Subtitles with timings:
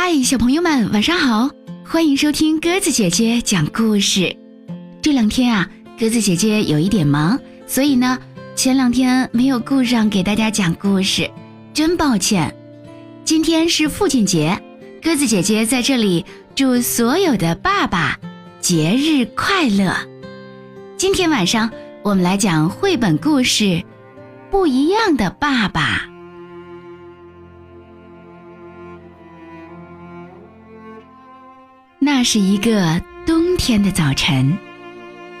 [0.00, 1.50] 嗨，小朋友们，晚上好！
[1.84, 4.34] 欢迎收听鸽子姐姐讲故事。
[5.02, 7.36] 这两天啊，鸽子姐姐有一点忙，
[7.66, 8.16] 所以呢，
[8.54, 11.28] 前两天没有顾上给大家讲故事，
[11.74, 12.54] 真抱歉。
[13.24, 14.62] 今天是父亲节，
[15.02, 16.24] 鸽子姐姐在这里
[16.54, 18.16] 祝所有的爸爸
[18.60, 19.92] 节日快乐。
[20.96, 21.68] 今天晚上
[22.04, 23.64] 我们来讲绘本故事
[24.48, 26.02] 《不一样的爸爸》。
[32.10, 34.56] 那是一个冬天的早晨，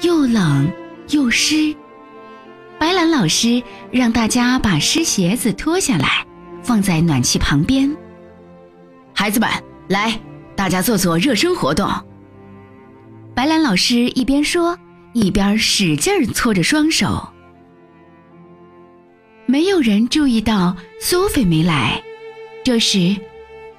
[0.00, 0.66] 又冷
[1.10, 1.76] 又湿。
[2.78, 6.26] 白兰老师让大家把湿鞋子脱下来，
[6.62, 7.94] 放在暖气旁边。
[9.12, 9.48] 孩子们，
[9.88, 10.18] 来，
[10.56, 11.86] 大家做做热身活动。
[13.34, 14.76] 白兰老师一边说，
[15.12, 17.28] 一边使劲搓着双手。
[19.44, 22.02] 没有人注意到苏菲没来。
[22.64, 23.14] 这时，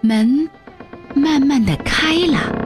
[0.02, 0.48] 门
[1.16, 2.65] 慢慢的开了。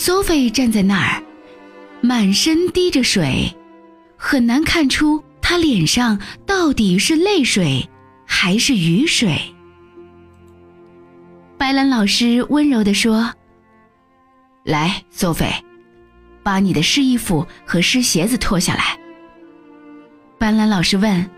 [0.00, 1.22] 苏菲站在那儿，
[2.00, 3.54] 满身滴着水，
[4.16, 7.86] 很难看出她脸上到底是泪水
[8.24, 9.38] 还是雨水。
[11.58, 13.30] 白兰老师温柔地说
[14.64, 15.52] ：“来，苏菲，
[16.42, 18.98] 把你的湿衣服和湿鞋子脱下来。”
[20.40, 21.30] 白兰老师问：“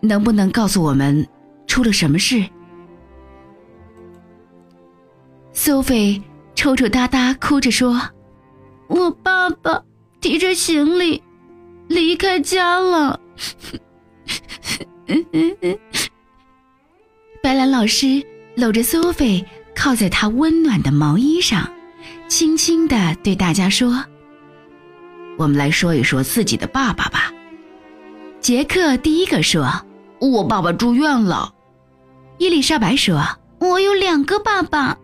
[0.00, 1.28] 能不能告诉我们
[1.66, 2.42] 出了什么事？”
[5.52, 6.18] 苏菲。
[6.60, 7.98] 抽抽搭搭，哭着说
[8.86, 9.82] ：“我爸爸
[10.20, 11.22] 提着行李
[11.88, 13.18] 离开家了。
[17.42, 18.22] ”白兰老师
[18.56, 19.42] 搂着苏菲，
[19.74, 21.66] 靠在她温暖的毛衣上，
[22.28, 24.04] 轻轻地对大家说
[25.40, 27.32] ：“我们来说一说自己的爸爸吧。”
[28.38, 29.66] 杰克第一个说
[30.20, 31.54] ：“我爸爸住院了。”
[32.36, 33.26] 伊丽莎白说
[33.60, 34.98] ：“我有两个爸爸。”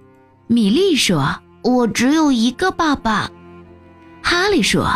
[0.49, 1.35] 米莉说。
[1.67, 3.29] 我只有一个爸爸，
[4.23, 4.89] 哈利说：“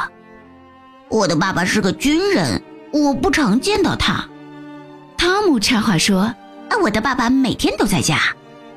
[1.11, 2.63] 我的爸爸是个军人，
[2.93, 4.25] 我不常见到他。”
[5.19, 6.21] 汤姆插话说
[6.71, 8.21] ：“啊，我的爸爸每天都在家。”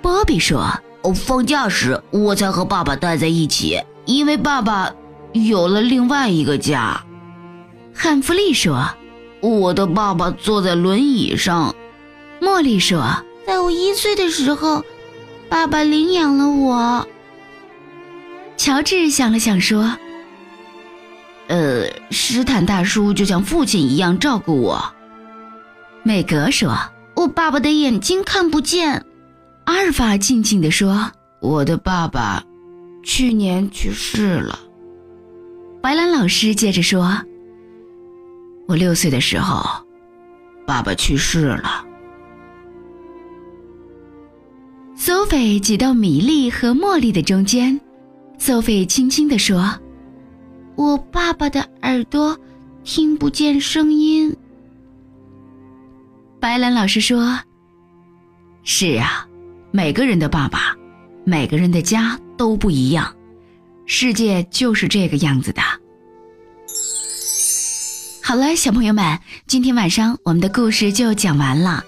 [0.02, 0.74] 波比说
[1.04, 4.92] ：“哦，放假时我才和爸爸待在一起，因为爸爸
[5.32, 7.00] 有了另外一个家。”
[7.94, 8.90] 汉弗利说
[9.40, 11.76] ：“我的爸爸坐在轮椅上。”
[12.42, 14.84] 茉莉说：“在我一岁的时候，
[15.48, 17.08] 爸爸领养了我。”
[18.64, 19.94] 乔治想了想说
[21.52, 24.82] ：“呃，斯坦大叔就像父亲一样照顾我。”
[26.02, 26.74] 美格说
[27.14, 29.06] ：“我爸爸的眼睛看不见。”
[29.68, 31.12] 阿尔法静静地说
[31.44, 32.42] ：“我的爸爸
[33.04, 34.58] 去年去世了。”
[35.84, 37.20] 白兰老师接着说
[38.66, 39.86] ：“我六岁的时候，
[40.66, 41.84] 爸爸去世了。”
[44.96, 47.78] 苏菲挤到米莉和茉莉的中间。
[48.46, 49.74] 索菲轻轻地说
[50.76, 52.38] ：“我爸爸的耳朵
[52.84, 54.36] 听不见声音。”
[56.42, 57.40] 白兰老师说
[58.66, 59.26] ：“是啊，
[59.72, 60.76] 每个人的爸爸，
[61.24, 63.16] 每个人的家都不一样，
[63.86, 65.62] 世界就是这个样子的。”
[68.22, 71.82] 好了，小朋友们，今天晚上我们的故事就讲完了。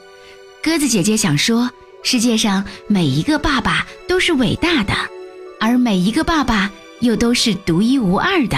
[0.63, 1.69] 鸽子姐姐想说，
[2.01, 4.93] 世界上每一个爸爸都是伟大的。
[5.59, 8.57] 而每一个爸爸又都是独一无二的。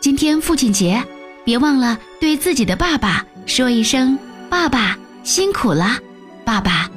[0.00, 1.02] 今天父亲节，
[1.44, 4.18] 别忘了对自己的爸爸说一声
[4.50, 5.98] ：“爸爸辛苦了，
[6.44, 6.90] 爸爸，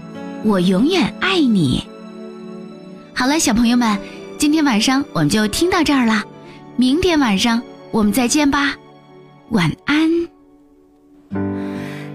[0.43, 1.83] 我永远爱你。”
[3.13, 3.97] 好了，小朋友们，
[4.37, 6.23] 今天晚上我们就听到这儿了。
[6.75, 7.61] 明天晚上
[7.91, 8.75] 我们再见吧，
[9.49, 10.09] 晚安。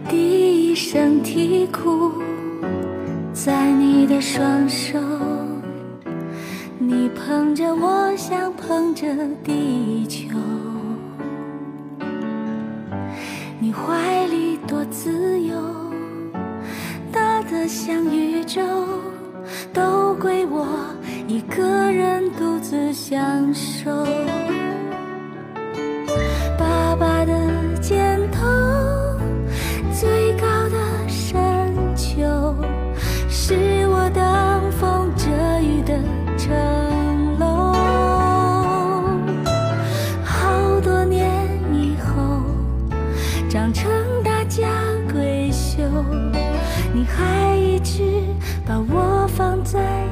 [0.09, 2.13] 第一声啼哭，
[3.33, 4.99] 在你的双手。
[6.91, 9.07] 你捧着我，像捧着
[9.45, 10.37] 地球。
[13.61, 15.55] 你怀里多自由，
[17.13, 18.61] 大的像宇宙，
[19.73, 20.67] 都归我
[21.29, 24.05] 一个人独自享受。
[47.01, 48.03] 你还一直
[48.67, 50.10] 把我放在。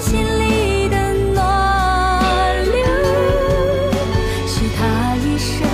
[0.00, 2.84] 心里的暖流
[4.46, 5.68] 是他一生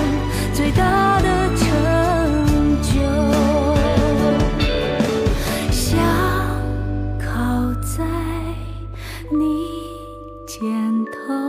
[0.52, 2.90] 最大的成就。
[5.70, 5.96] 想
[7.18, 8.04] 靠在
[9.30, 9.70] 你
[10.46, 11.45] 肩头。